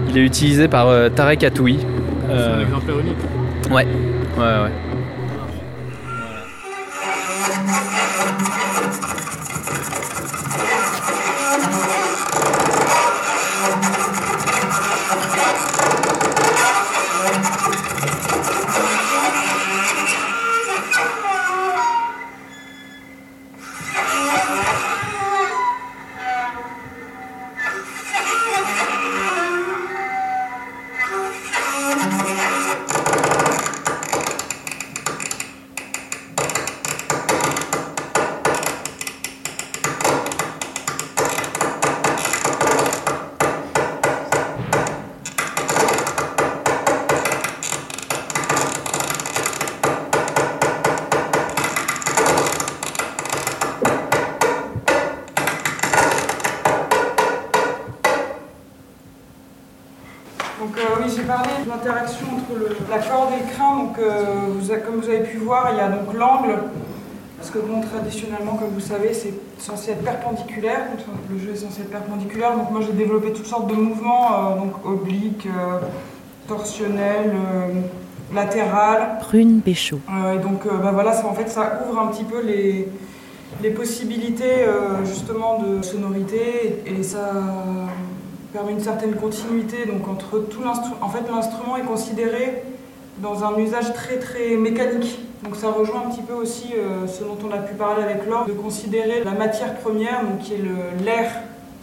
il 0.09 0.17
est 0.17 0.21
utilisé 0.21 0.67
par 0.67 0.87
Tarek 1.15 1.43
Atoui. 1.43 1.79
C'est 2.27 2.33
un 2.33 2.61
exemplaire 2.61 2.99
unique 2.99 3.17
Ouais, 3.71 3.87
ouais, 4.37 4.43
ouais. 4.43 4.94
Traditionnellement, 68.05 68.53
comme 68.55 68.69
vous 68.69 68.79
savez, 68.79 69.13
c'est 69.13 69.33
censé 69.57 69.91
être 69.91 70.03
perpendiculaire, 70.03 70.87
le 71.29 71.39
jeu 71.39 71.53
est 71.53 71.55
censé 71.55 71.81
être 71.81 71.89
perpendiculaire, 71.89 72.55
donc 72.55 72.69
moi 72.69 72.81
j'ai 72.85 72.93
développé 72.93 73.31
toutes 73.31 73.47
sortes 73.47 73.67
de 73.67 73.73
mouvements, 73.73 74.27
euh, 74.31 74.59
donc 74.59 74.85
obliques, 74.85 75.47
euh, 75.47 75.79
torsionnels, 76.47 77.33
euh, 77.33 77.81
latéral. 78.33 79.17
Prune 79.21 79.61
Péchaud. 79.61 79.99
et 80.33 80.37
donc 80.37 80.67
bah 80.67 80.91
voilà, 80.93 81.13
ça, 81.13 81.27
en 81.27 81.33
fait, 81.33 81.49
ça 81.49 81.81
ouvre 81.87 81.99
un 81.99 82.07
petit 82.07 82.23
peu 82.23 82.41
les, 82.41 82.87
les 83.63 83.69
possibilités 83.69 84.65
justement 85.03 85.59
de 85.59 85.81
sonorité 85.83 86.83
et, 86.85 87.03
ça 87.03 87.31
permet 88.51 88.71
une 88.71 88.79
certaine 88.79 89.15
continuité 89.15 89.85
donc 89.85 90.07
entre 90.07 90.39
tout 90.39 90.63
l'instrument. 90.63 90.97
En 91.01 91.09
fait, 91.09 91.23
l'instrument 91.29 91.77
est 91.77 91.85
considéré 91.85 92.63
dans 93.19 93.43
un 93.43 93.57
usage 93.57 93.93
très 93.93 94.19
très 94.19 94.55
mécanique. 94.55 95.19
Donc 95.43 95.55
ça 95.55 95.69
rejoint 95.69 96.03
un 96.07 96.09
petit 96.09 96.21
peu 96.21 96.33
aussi 96.33 96.73
euh, 96.75 97.07
ce 97.07 97.23
dont 97.23 97.37
on 97.47 97.51
a 97.51 97.59
pu 97.59 97.75
parler 97.75 98.03
avec 98.03 98.25
l'orgue, 98.25 98.47
de 98.47 98.53
considérer 98.53 99.23
la 99.23 99.31
matière 99.31 99.75
première, 99.75 100.23
donc 100.23 100.39
qui 100.39 100.53
est 100.53 100.63
l'air 101.03 101.31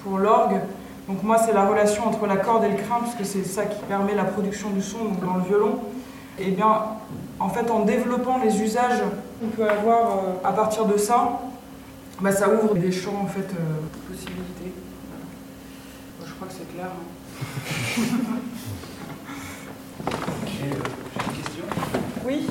pour 0.03 0.19
l'orgue. 0.19 0.61
Donc 1.09 1.23
moi 1.23 1.39
c'est 1.39 1.53
la 1.53 1.67
relation 1.67 2.07
entre 2.07 2.27
la 2.27 2.37
corde 2.37 2.65
et 2.65 2.69
le 2.69 2.77
crin, 2.77 3.01
puisque 3.03 3.25
c'est 3.25 3.45
ça 3.45 3.67
qui 3.67 3.81
permet 3.89 4.15
la 4.15 4.25
production 4.25 4.71
du 4.71 4.83
son 4.83 4.99
dans 5.21 5.37
le 5.37 5.43
violon. 5.43 5.79
Et 6.39 6.51
bien 6.51 6.83
en 7.39 7.49
fait 7.49 7.71
en 7.71 7.81
développant 7.81 8.39
les 8.43 8.63
usages 8.63 9.03
qu'on 9.41 9.49
peut 9.49 9.69
avoir 9.69 10.11
euh, 10.11 10.35
à 10.45 10.53
partir 10.53 10.87
de 10.87 10.97
ça, 10.97 11.41
bah, 12.21 12.33
ça 12.33 12.49
ouvre 12.49 12.75
des 12.75 12.93
champs 12.93 13.21
en 13.23 13.27
fait 13.27 13.41
euh, 13.41 14.09
possibilités. 14.09 14.73
je 16.25 16.33
crois 16.33 16.49
que 16.49 16.55
c'est 16.55 16.73
clair. 16.73 16.87
Hein. 20.07 20.27
Oui. 22.25 22.47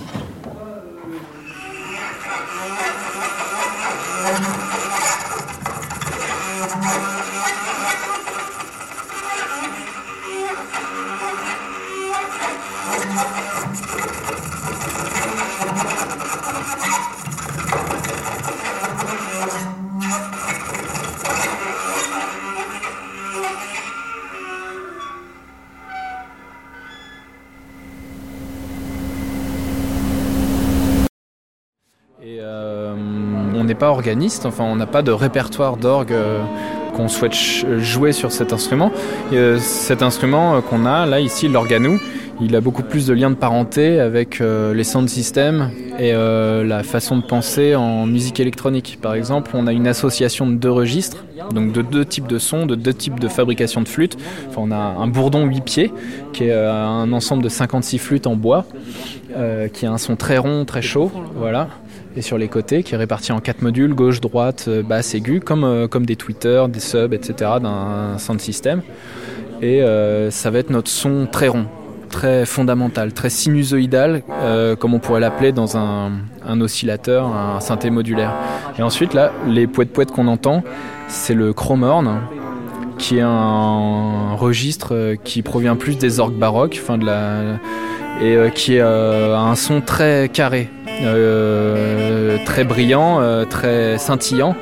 Pas 34.02 34.08
organiste, 34.08 34.46
enfin 34.48 34.64
on 34.64 34.76
n'a 34.76 34.88
pas 34.88 35.04
de 35.04 35.12
répertoire 35.12 35.78
d'orgue 35.78 36.12
euh, 36.12 36.42
qu'on 36.96 37.08
souhaite 37.08 37.36
jouer 37.36 38.14
sur 38.14 38.32
cet 38.32 38.52
instrument. 38.52 38.92
Euh, 39.32 39.60
cet 39.60 40.02
instrument 40.02 40.56
euh, 40.56 40.62
qu'on 40.62 40.86
a 40.86 41.06
là 41.06 41.20
ici, 41.20 41.48
l'organou, 41.48 42.00
il 42.42 42.56
a 42.56 42.62
beaucoup 42.62 42.82
plus 42.82 43.06
de 43.06 43.14
liens 43.14 43.30
de 43.30 43.36
parenté 43.36 44.00
avec 44.00 44.40
les 44.40 44.84
sound 44.84 45.08
systems 45.08 45.70
et 46.00 46.12
la 46.12 46.82
façon 46.82 47.18
de 47.18 47.22
penser 47.22 47.76
en 47.76 48.08
musique 48.08 48.40
électronique. 48.40 48.98
Par 49.00 49.14
exemple, 49.14 49.52
on 49.54 49.68
a 49.68 49.74
une 49.74 49.86
association 49.86 50.48
de 50.48 50.56
deux 50.56 50.72
registres, 50.72 51.24
donc 51.54 51.72
de 51.72 51.84
deux 51.84 52.04
types 52.04 52.26
de 52.26 52.40
sons, 52.40 52.66
de 52.66 52.74
deux 52.74 52.96
types 52.96 53.20
de 53.20 53.28
fabrication 53.28 53.82
de 53.82 53.88
flûtes. 53.88 54.18
Enfin, 54.50 54.62
on 54.64 54.72
a 54.72 54.76
un 54.76 55.08
bourdon 55.08 55.46
8 55.46 55.62
pieds, 55.62 55.94
qui 56.34 56.46
est 56.46 56.54
un 56.54 57.14
ensemble 57.14 57.44
de 57.44 57.50
56 57.50 58.00
flûtes 58.00 58.26
en 58.26 58.36
bois, 58.36 58.66
qui 59.74 59.86
a 59.86 59.92
un 59.92 60.00
son 60.00 60.16
très 60.16 60.40
rond, 60.40 60.66
très 60.66 60.82
chaud. 60.82 61.12
Voilà 61.36 61.68
et 62.16 62.22
sur 62.22 62.38
les 62.38 62.48
côtés, 62.48 62.84
qui 62.84 62.94
est 62.94 62.98
réparti 62.98 63.32
en 63.32 63.40
quatre 63.40 63.62
modules, 63.62 63.94
gauche, 63.94 64.20
droite, 64.20 64.66
euh, 64.68 64.84
basse, 64.84 65.14
aiguë, 65.16 65.40
comme, 65.40 65.64
euh, 65.64 65.88
comme 65.88 66.06
des 66.06 66.16
tweeters, 66.16 66.68
des 66.68 66.80
subs, 66.80 67.14
etc., 67.14 67.52
d'un 67.62 68.18
sound 68.18 68.40
system. 68.40 68.82
Et 69.62 69.82
euh, 69.82 70.32
ça 70.32 70.50
va 70.52 70.60
être 70.60 70.72
notre 70.72 70.90
son 70.90 71.28
très 71.32 71.48
rond, 71.48 71.66
très 72.10 72.46
fondamental, 72.46 73.14
très 73.14 73.30
sinusoïdal, 73.30 74.24
comme 74.80 74.94
on 74.94 75.00
pourrait 75.00 75.22
l'appeler 75.22 75.52
dans 75.52 75.78
un, 75.78 76.12
oscillateur, 76.60 77.28
un 77.28 77.60
synthé 77.60 77.90
modulaire. 77.90 78.34
Et 78.78 78.82
ensuite, 78.82 79.14
là, 79.14 79.32
les 79.48 79.68
poètes-poètes 79.68 80.12
qu'on 80.12 80.28
entend, 80.28 80.64
c'est 81.08 81.36
le 81.36 81.54
chromorne, 81.54 82.22
qui 82.98 83.20
est 83.20 83.24
un 83.24 84.34
registre 84.34 85.16
qui 85.24 85.42
provient 85.44 85.76
plus 85.76 85.98
des 85.98 86.20
orgues 86.20 86.38
baroques, 86.38 86.80
enfin 86.82 86.98
de 86.98 87.06
la, 87.06 87.60
et 88.22 88.52
qui 88.54 88.80
a 88.80 89.40
un 89.40 89.56
son 89.56 89.80
très 89.80 90.30
carré, 90.34 90.70
très 92.46 92.64
brillant, 92.64 93.20
euh, 93.22 93.46
très 93.46 93.98
scintillant 93.98 94.56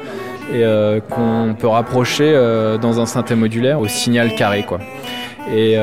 et 0.54 0.64
euh, 0.64 1.00
qu'on 1.00 1.56
peut 1.58 1.68
rapprocher 1.68 2.34
dans 2.82 3.00
un 3.00 3.06
synthé 3.06 3.36
modulaire 3.36 3.80
au 3.80 3.88
signal 3.88 4.36
carré 4.36 4.64
quoi. 4.64 4.80
Et 5.54 5.78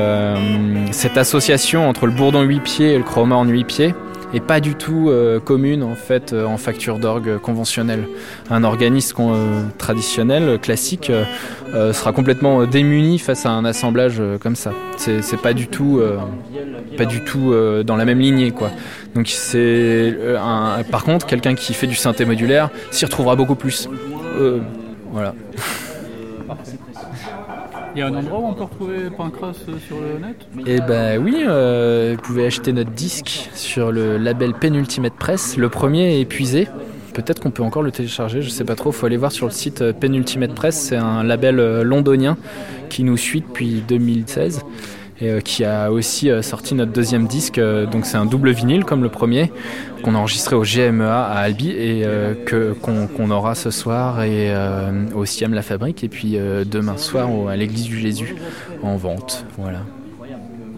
cette 0.91 1.17
association 1.17 1.89
entre 1.89 2.05
le 2.05 2.13
bourdon 2.13 2.41
8 2.41 2.59
pieds 2.61 2.93
et 2.93 2.97
le 2.97 3.03
chromorne 3.03 3.49
8 3.49 3.63
pieds 3.65 3.93
est 4.33 4.39
pas 4.39 4.59
du 4.59 4.75
tout 4.75 5.11
commune 5.45 5.83
en 5.83 5.95
fait 5.95 6.33
en 6.33 6.57
facture 6.57 6.99
d'orgue 6.99 7.37
conventionnelle. 7.37 8.07
Un 8.49 8.63
organiste 8.63 9.15
traditionnel 9.77 10.59
classique 10.59 11.11
sera 11.73 12.11
complètement 12.11 12.65
démuni 12.65 13.19
face 13.19 13.45
à 13.45 13.51
un 13.51 13.65
assemblage 13.65 14.21
comme 14.41 14.55
ça. 14.55 14.73
C'est 14.97 15.41
pas 15.41 15.53
du 15.53 15.67
tout 15.67 16.01
pas 16.97 17.05
du 17.05 17.23
tout 17.23 17.53
dans 17.85 17.95
la 17.95 18.05
même 18.05 18.19
lignée 18.19 18.51
quoi. 18.51 18.69
Donc 19.17 19.29
c'est 19.29 19.57
euh, 19.57 20.37
par 20.91 21.03
contre 21.03 21.25
quelqu'un 21.25 21.55
qui 21.55 21.73
fait 21.73 21.87
du 21.87 21.95
synthé 21.95 22.23
modulaire 22.23 22.69
s'y 22.91 23.03
retrouvera 23.03 23.35
beaucoup 23.35 23.55
plus. 23.55 23.89
Euh, 24.39 24.59
Il 27.95 27.99
y 27.99 28.01
a 28.01 28.07
un 28.07 28.15
endroit 28.15 28.39
où 28.39 28.45
on 28.45 28.53
peut 28.53 28.63
retrouver 28.63 29.09
Pancras 29.09 29.55
euh, 29.69 29.77
sur 29.87 29.97
le 29.99 30.19
net 30.19 30.47
Eh 30.65 30.79
ben 30.79 31.21
oui, 31.21 31.43
vous 31.43 32.21
pouvez 32.21 32.45
acheter 32.45 32.73
notre 32.73 32.91
disque 32.91 33.49
sur 33.53 33.91
le 33.91 34.17
label 34.17 34.53
Penultimate 34.53 35.13
Press. 35.13 35.57
Le 35.57 35.69
premier 35.69 36.15
est 36.15 36.21
épuisé. 36.21 36.67
Peut-être 37.13 37.41
qu'on 37.41 37.51
peut 37.51 37.63
encore 37.63 37.81
le 37.81 37.91
télécharger, 37.91 38.41
je 38.41 38.49
sais 38.49 38.63
pas 38.63 38.75
trop. 38.75 38.91
Faut 38.91 39.07
aller 39.07 39.17
voir 39.17 39.31
sur 39.31 39.47
le 39.47 39.51
site 39.51 39.91
Penultimate 39.93 40.53
Press. 40.53 40.75
C'est 40.75 40.97
un 40.97 41.23
label 41.23 41.81
londonien 41.81 42.37
qui 42.89 43.03
nous 43.03 43.17
suit 43.17 43.41
depuis 43.41 43.83
2016 43.87 44.61
et 45.21 45.41
qui 45.41 45.63
a 45.63 45.91
aussi 45.91 46.29
sorti 46.41 46.75
notre 46.75 46.91
deuxième 46.91 47.27
disque. 47.27 47.59
donc 47.59 48.05
c'est 48.05 48.17
un 48.17 48.25
double 48.25 48.51
vinyle 48.51 48.85
comme 48.85 49.03
le 49.03 49.09
premier 49.09 49.51
qu'on 50.03 50.15
a 50.15 50.17
enregistré 50.17 50.55
au 50.55 50.63
GMEA 50.63 51.23
à 51.23 51.37
Albi 51.39 51.69
et 51.71 52.05
que 52.45 52.73
qu'on 52.73 53.31
aura 53.31 53.55
ce 53.55 53.71
soir 53.71 54.21
et 54.23 54.53
au 55.15 55.25
Siam 55.25 55.53
La 55.53 55.61
Fabrique 55.63 56.03
et 56.03 56.09
puis 56.09 56.37
demain 56.65 56.97
soir 56.97 57.29
à 57.49 57.55
l'église 57.55 57.85
du 57.85 57.99
Jésus 57.99 58.35
en 58.83 58.95
vente. 58.95 59.45
Voilà. 59.57 59.79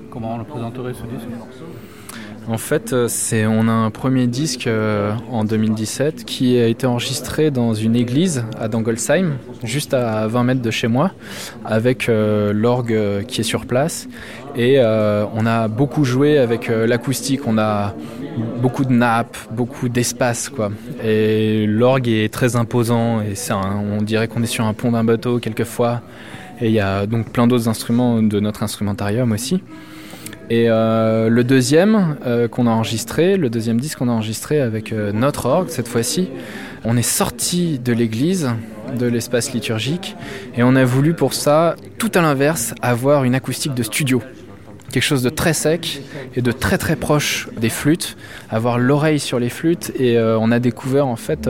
Comment 0.10 0.36
on 0.36 0.38
le 0.40 0.44
présenterait 0.44 0.94
ce 0.94 1.04
disque? 1.04 1.28
En 2.50 2.58
fait, 2.58 2.94
euh, 2.94 3.08
on 3.48 3.68
a 3.68 3.72
un 3.72 3.92
premier 3.92 4.26
disque 4.26 4.66
euh, 4.66 5.14
en 5.32 5.44
2017 5.44 6.26
qui 6.26 6.58
a 6.58 6.66
été 6.66 6.88
enregistré 6.88 7.52
dans 7.52 7.76
une 7.76 7.96
église 7.96 8.44
à 8.60 8.68
Dangolsheim, 8.68 9.34
juste 9.64 9.94
à 9.94 10.26
20 10.26 10.44
mètres 10.44 10.62
de 10.62 10.72
chez 10.72 10.88
moi, 10.88 11.12
avec 11.64 12.10
euh, 12.10 12.52
l'orgue 12.52 13.24
qui 13.28 13.42
est 13.42 13.44
sur 13.44 13.68
place. 13.68 14.08
Et 14.56 14.80
on 14.82 15.46
a 15.46 15.68
beaucoup 15.68 16.04
joué 16.04 16.40
avec 16.40 16.70
l'acoustique. 16.70 17.42
On 17.46 17.58
a 17.60 17.94
beaucoup 18.62 18.84
de 18.84 18.92
nappes, 18.92 19.38
beaucoup 19.52 19.88
d'espace, 19.88 20.50
quoi. 20.50 20.72
Et 21.04 21.66
l'orgue 21.68 22.10
est 22.10 22.34
très 22.34 22.56
imposant. 22.56 23.22
Et 23.22 23.36
on 23.54 24.02
dirait 24.02 24.28
qu'on 24.28 24.42
est 24.42 24.48
sur 24.48 24.66
un 24.66 24.74
pont 24.74 24.92
d'un 24.92 25.04
bateau 25.04 25.38
quelquefois. 25.38 26.02
Et 26.62 26.66
il 26.66 26.74
y 26.74 26.80
a 26.80 27.06
donc 27.06 27.32
plein 27.32 27.48
d'autres 27.48 27.70
instruments 27.70 28.22
de 28.24 28.40
notre 28.40 28.64
instrumentarium 28.64 29.32
aussi. 29.32 29.62
Et 30.50 30.66
euh, 30.68 31.30
le 31.30 31.44
deuxième 31.44 32.18
euh, 32.26 32.48
qu'on 32.48 32.66
a 32.66 32.72
enregistré, 32.72 33.38
le 33.38 33.52
deuxième 33.52 33.80
disque 33.80 34.00
qu'on 34.00 34.10
a 34.10 34.12
enregistré 34.12 34.60
avec 34.60 34.92
euh, 34.92 35.12
notre 35.12 35.46
orgue 35.46 35.70
cette 35.70 35.88
fois-ci, 35.88 36.30
on 36.84 36.98
est 36.98 37.04
sorti 37.04 37.78
de 37.78 37.94
l'église, 37.94 38.50
de 38.98 39.06
l'espace 39.06 39.54
liturgique, 39.54 40.16
et 40.58 40.64
on 40.64 40.76
a 40.76 40.84
voulu 40.86 41.14
pour 41.14 41.36
ça, 41.36 41.76
tout 42.00 42.10
à 42.16 42.22
l'inverse, 42.22 42.74
avoir 42.82 43.26
une 43.26 43.36
acoustique 43.36 43.76
de 43.76 43.84
studio. 43.84 44.24
Quelque 44.92 45.04
chose 45.04 45.22
de 45.22 45.30
très 45.30 45.54
sec 45.54 46.02
et 46.36 46.42
de 46.42 46.52
très 46.52 46.80
très 46.80 46.96
proche 46.96 47.48
des 47.62 47.70
flûtes, 47.70 48.18
avoir 48.50 48.80
l'oreille 48.80 49.20
sur 49.20 49.38
les 49.38 49.50
flûtes 49.50 49.92
et 50.00 50.20
on 50.20 50.52
a 50.52 50.58
découvert 50.58 51.06
en 51.06 51.16
fait 51.16 51.48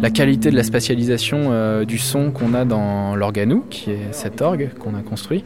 la 0.00 0.08
qualité 0.08 0.50
de 0.50 0.56
la 0.56 0.62
spatialisation 0.62 1.84
du 1.84 1.98
son 1.98 2.30
qu'on 2.30 2.54
a 2.54 2.64
dans 2.64 3.14
l'organou, 3.14 3.66
qui 3.68 3.90
est 3.90 4.12
cet 4.12 4.40
orgue 4.40 4.70
qu'on 4.78 4.94
a 4.94 5.02
construit. 5.02 5.44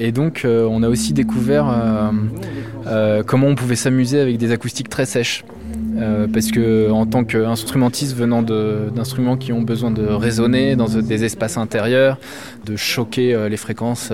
Et 0.00 0.12
donc, 0.12 0.44
euh, 0.44 0.66
on 0.68 0.82
a 0.82 0.88
aussi 0.88 1.12
découvert 1.12 1.68
euh, 1.68 2.10
euh, 2.86 3.22
comment 3.22 3.48
on 3.48 3.54
pouvait 3.54 3.76
s'amuser 3.76 4.18
avec 4.18 4.38
des 4.38 4.50
acoustiques 4.50 4.88
très 4.88 5.04
sèches. 5.04 5.44
parce 6.32 6.50
que 6.50 6.90
en 6.90 7.04
tant 7.04 7.24
qu'instrumentiste 7.24 8.16
venant 8.16 8.42
d'instruments 8.42 9.36
qui 9.36 9.52
ont 9.52 9.60
besoin 9.60 9.90
de 9.90 10.06
résonner 10.06 10.74
dans 10.74 10.88
des 10.88 11.24
espaces 11.24 11.58
intérieurs, 11.58 12.18
de 12.64 12.74
choquer 12.76 13.36
les 13.50 13.58
fréquences 13.58 14.10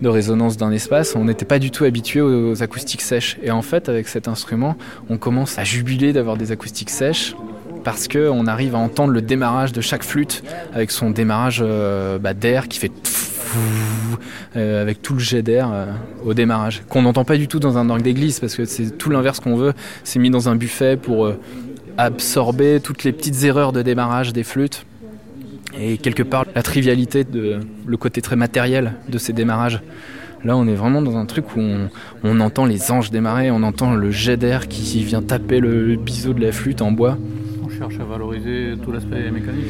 de 0.00 0.08
résonance 0.08 0.56
d'un 0.56 0.70
espace, 0.70 1.16
on 1.16 1.24
n'était 1.24 1.44
pas 1.44 1.58
du 1.58 1.72
tout 1.72 1.84
habitué 1.84 2.20
aux, 2.20 2.62
acoustiques 2.62 3.02
sèches. 3.02 3.36
Et 3.42 3.50
en 3.50 3.62
fait, 3.62 3.88
avec 3.88 4.06
cet 4.06 4.28
instrument, 4.28 4.76
on 5.10 5.18
commence 5.18 5.58
à 5.58 5.64
jubiler 5.64 6.12
d'avoir 6.12 6.36
des 6.36 6.52
acoustiques 6.52 6.90
sèches 6.90 7.34
parce 7.82 8.06
qu'on 8.06 8.46
arrive 8.46 8.76
à 8.76 8.78
entendre 8.78 9.12
le 9.12 9.22
démarrage 9.22 9.72
de 9.72 9.80
chaque 9.80 10.04
flûte 10.04 10.44
avec 10.72 10.92
son 10.92 11.10
démarrage 11.10 11.64
bah, 12.22 12.34
d'air 12.34 12.68
qui 12.68 12.78
fait 12.78 12.92
euh, 14.56 14.82
avec 14.82 15.02
tout 15.02 15.14
le 15.14 15.18
jet 15.20 15.42
d'air 15.42 15.70
euh, 15.72 15.86
au 16.24 16.34
démarrage, 16.34 16.82
qu'on 16.88 17.02
n'entend 17.02 17.24
pas 17.24 17.36
du 17.36 17.48
tout 17.48 17.58
dans 17.58 17.78
un 17.78 17.90
orgue 17.90 18.02
d'église, 18.02 18.40
parce 18.40 18.56
que 18.56 18.64
c'est 18.64 18.96
tout 18.96 19.10
l'inverse 19.10 19.40
qu'on 19.40 19.56
veut. 19.56 19.72
C'est 20.04 20.18
mis 20.18 20.30
dans 20.30 20.48
un 20.48 20.56
buffet 20.56 20.96
pour 20.96 21.26
euh, 21.26 21.38
absorber 21.96 22.80
toutes 22.80 23.04
les 23.04 23.12
petites 23.12 23.44
erreurs 23.44 23.72
de 23.72 23.82
démarrage 23.82 24.32
des 24.32 24.44
flûtes 24.44 24.84
et 25.78 25.98
quelque 25.98 26.22
part 26.22 26.46
la 26.54 26.62
trivialité 26.62 27.26
le 27.32 27.96
côté 27.96 28.22
très 28.22 28.36
matériel 28.36 28.94
de 29.08 29.18
ces 29.18 29.32
démarrages. 29.32 29.82
Là, 30.44 30.56
on 30.56 30.66
est 30.66 30.74
vraiment 30.74 31.02
dans 31.02 31.16
un 31.16 31.26
truc 31.26 31.56
où 31.56 31.60
on, 32.22 32.40
entend 32.40 32.64
les 32.64 32.90
anges 32.90 33.10
démarrer, 33.10 33.50
on 33.50 33.62
entend 33.62 33.94
le 33.94 34.10
jet 34.10 34.36
d'air 34.36 34.68
qui 34.68 35.02
vient 35.02 35.20
taper 35.20 35.60
le 35.60 35.96
biseau 35.96 36.32
de 36.32 36.40
la 36.40 36.52
flûte 36.52 36.80
en 36.80 36.92
bois 36.92 37.18
à 37.82 38.04
valoriser 38.04 38.74
tout 38.82 38.90
l'aspect 38.90 39.30
mécanique. 39.30 39.66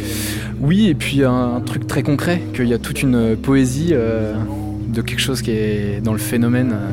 Oui, 0.60 0.88
et 0.88 0.94
puis 0.94 1.24
un, 1.24 1.60
truc 1.60 1.86
très 1.86 2.02
concret, 2.02 2.42
qu'il 2.54 2.66
y 2.66 2.74
a 2.74 2.78
toute 2.78 3.02
une 3.02 3.36
poésie 3.36 3.90
euh, 3.92 4.34
de 4.88 5.02
quelque 5.02 5.20
chose 5.20 5.42
qui 5.42 5.50
est 5.50 6.00
dans 6.02 6.12
le 6.12 6.18
phénomène. 6.18 6.72
Euh, 6.72 6.88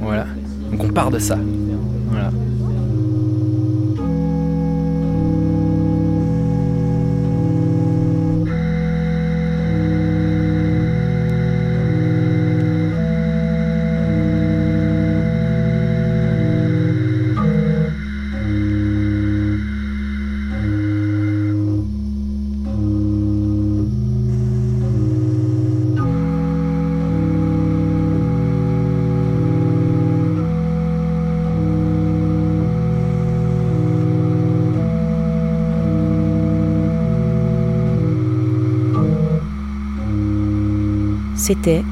voilà. 0.00 0.26
Donc 0.70 0.84
on 0.84 0.88
part 0.88 1.10
de 1.10 1.18
ça. 1.18 1.38
C'était 41.46 41.84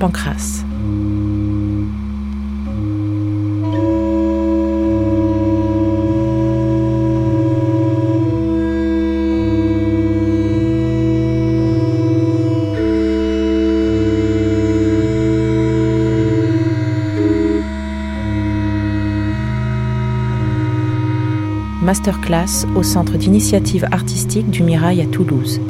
Pancras. 0.00 0.64
Masterclass 21.82 22.66
au 22.74 22.82
Centre 22.82 23.16
d'initiative 23.16 23.86
artistique 23.92 24.50
du 24.50 24.64
Mirail 24.64 25.00
à 25.00 25.06
Toulouse. 25.06 25.60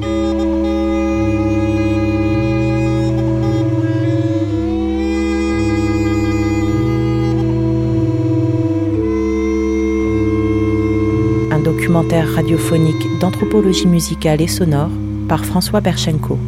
Radiophonique 12.08 13.18
d'anthropologie 13.20 13.86
musicale 13.86 14.40
et 14.40 14.48
sonore 14.48 14.90
par 15.28 15.44
François 15.44 15.80
Berchenko. 15.80 16.38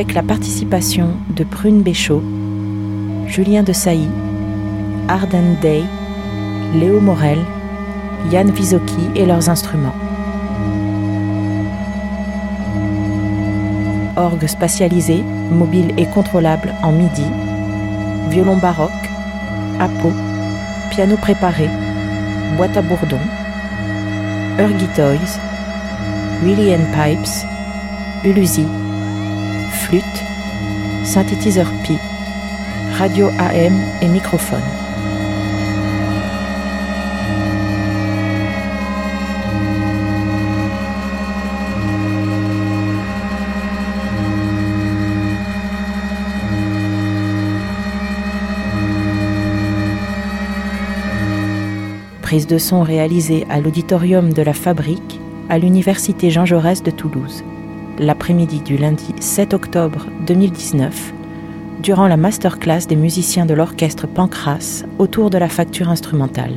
Avec 0.00 0.14
la 0.14 0.22
participation 0.22 1.10
de 1.36 1.44
Prune 1.44 1.82
Béchaud, 1.82 2.22
Julien 3.26 3.62
de 3.62 3.74
Sailly, 3.74 4.08
Arden 5.08 5.56
Day, 5.60 5.82
Léo 6.74 7.00
Morel, 7.00 7.38
Yann 8.32 8.50
Visoki 8.50 9.02
et 9.14 9.26
leurs 9.26 9.50
instruments. 9.50 9.94
Orgue 14.16 14.46
spatialisé, 14.46 15.22
mobile 15.50 15.92
et 15.98 16.06
contrôlable 16.06 16.72
en 16.82 16.92
MIDI, 16.92 17.26
violon 18.30 18.56
baroque, 18.56 18.90
apo, 19.80 20.12
piano 20.88 21.18
préparé, 21.18 21.68
boîte 22.56 22.74
à 22.74 22.80
bourdon, 22.80 23.20
Urgy 24.58 24.86
Toys, 24.96 25.38
Willy 26.42 26.74
Pipes, 26.94 27.44
Uluzi, 28.24 28.64
flûte, 29.90 30.04
synthétiseur 31.02 31.68
Pi, 31.82 31.98
radio 32.96 33.26
AM 33.40 33.74
et 34.00 34.06
microphone. 34.06 34.62
Prise 52.22 52.46
de 52.46 52.58
son 52.58 52.84
réalisée 52.84 53.44
à 53.50 53.60
l'auditorium 53.60 54.32
de 54.32 54.42
la 54.42 54.52
Fabrique 54.52 55.18
à 55.48 55.58
l'Université 55.58 56.30
Jean 56.30 56.46
Jaurès 56.46 56.80
de 56.80 56.92
Toulouse, 56.92 57.42
l'après-midi 58.00 58.60
du 58.60 58.78
lundi 58.78 59.14
7 59.20 59.52
octobre 59.52 60.06
2019, 60.26 61.12
durant 61.82 62.08
la 62.08 62.16
masterclass 62.16 62.86
des 62.88 62.96
musiciens 62.96 63.44
de 63.44 63.52
l'orchestre 63.52 64.06
Pancras 64.06 64.84
autour 64.98 65.28
de 65.28 65.36
la 65.36 65.50
facture 65.50 65.90
instrumentale. 65.90 66.56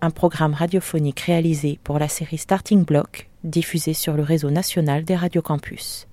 Un 0.00 0.10
programme 0.10 0.54
radiophonique 0.54 1.20
réalisé 1.20 1.80
pour 1.82 1.98
la 1.98 2.06
série 2.06 2.38
Starting 2.38 2.84
Block, 2.84 3.28
diffusé 3.42 3.94
sur 3.94 4.14
le 4.14 4.22
réseau 4.22 4.50
national 4.50 5.04
des 5.04 5.16
radiocampus. 5.16 6.08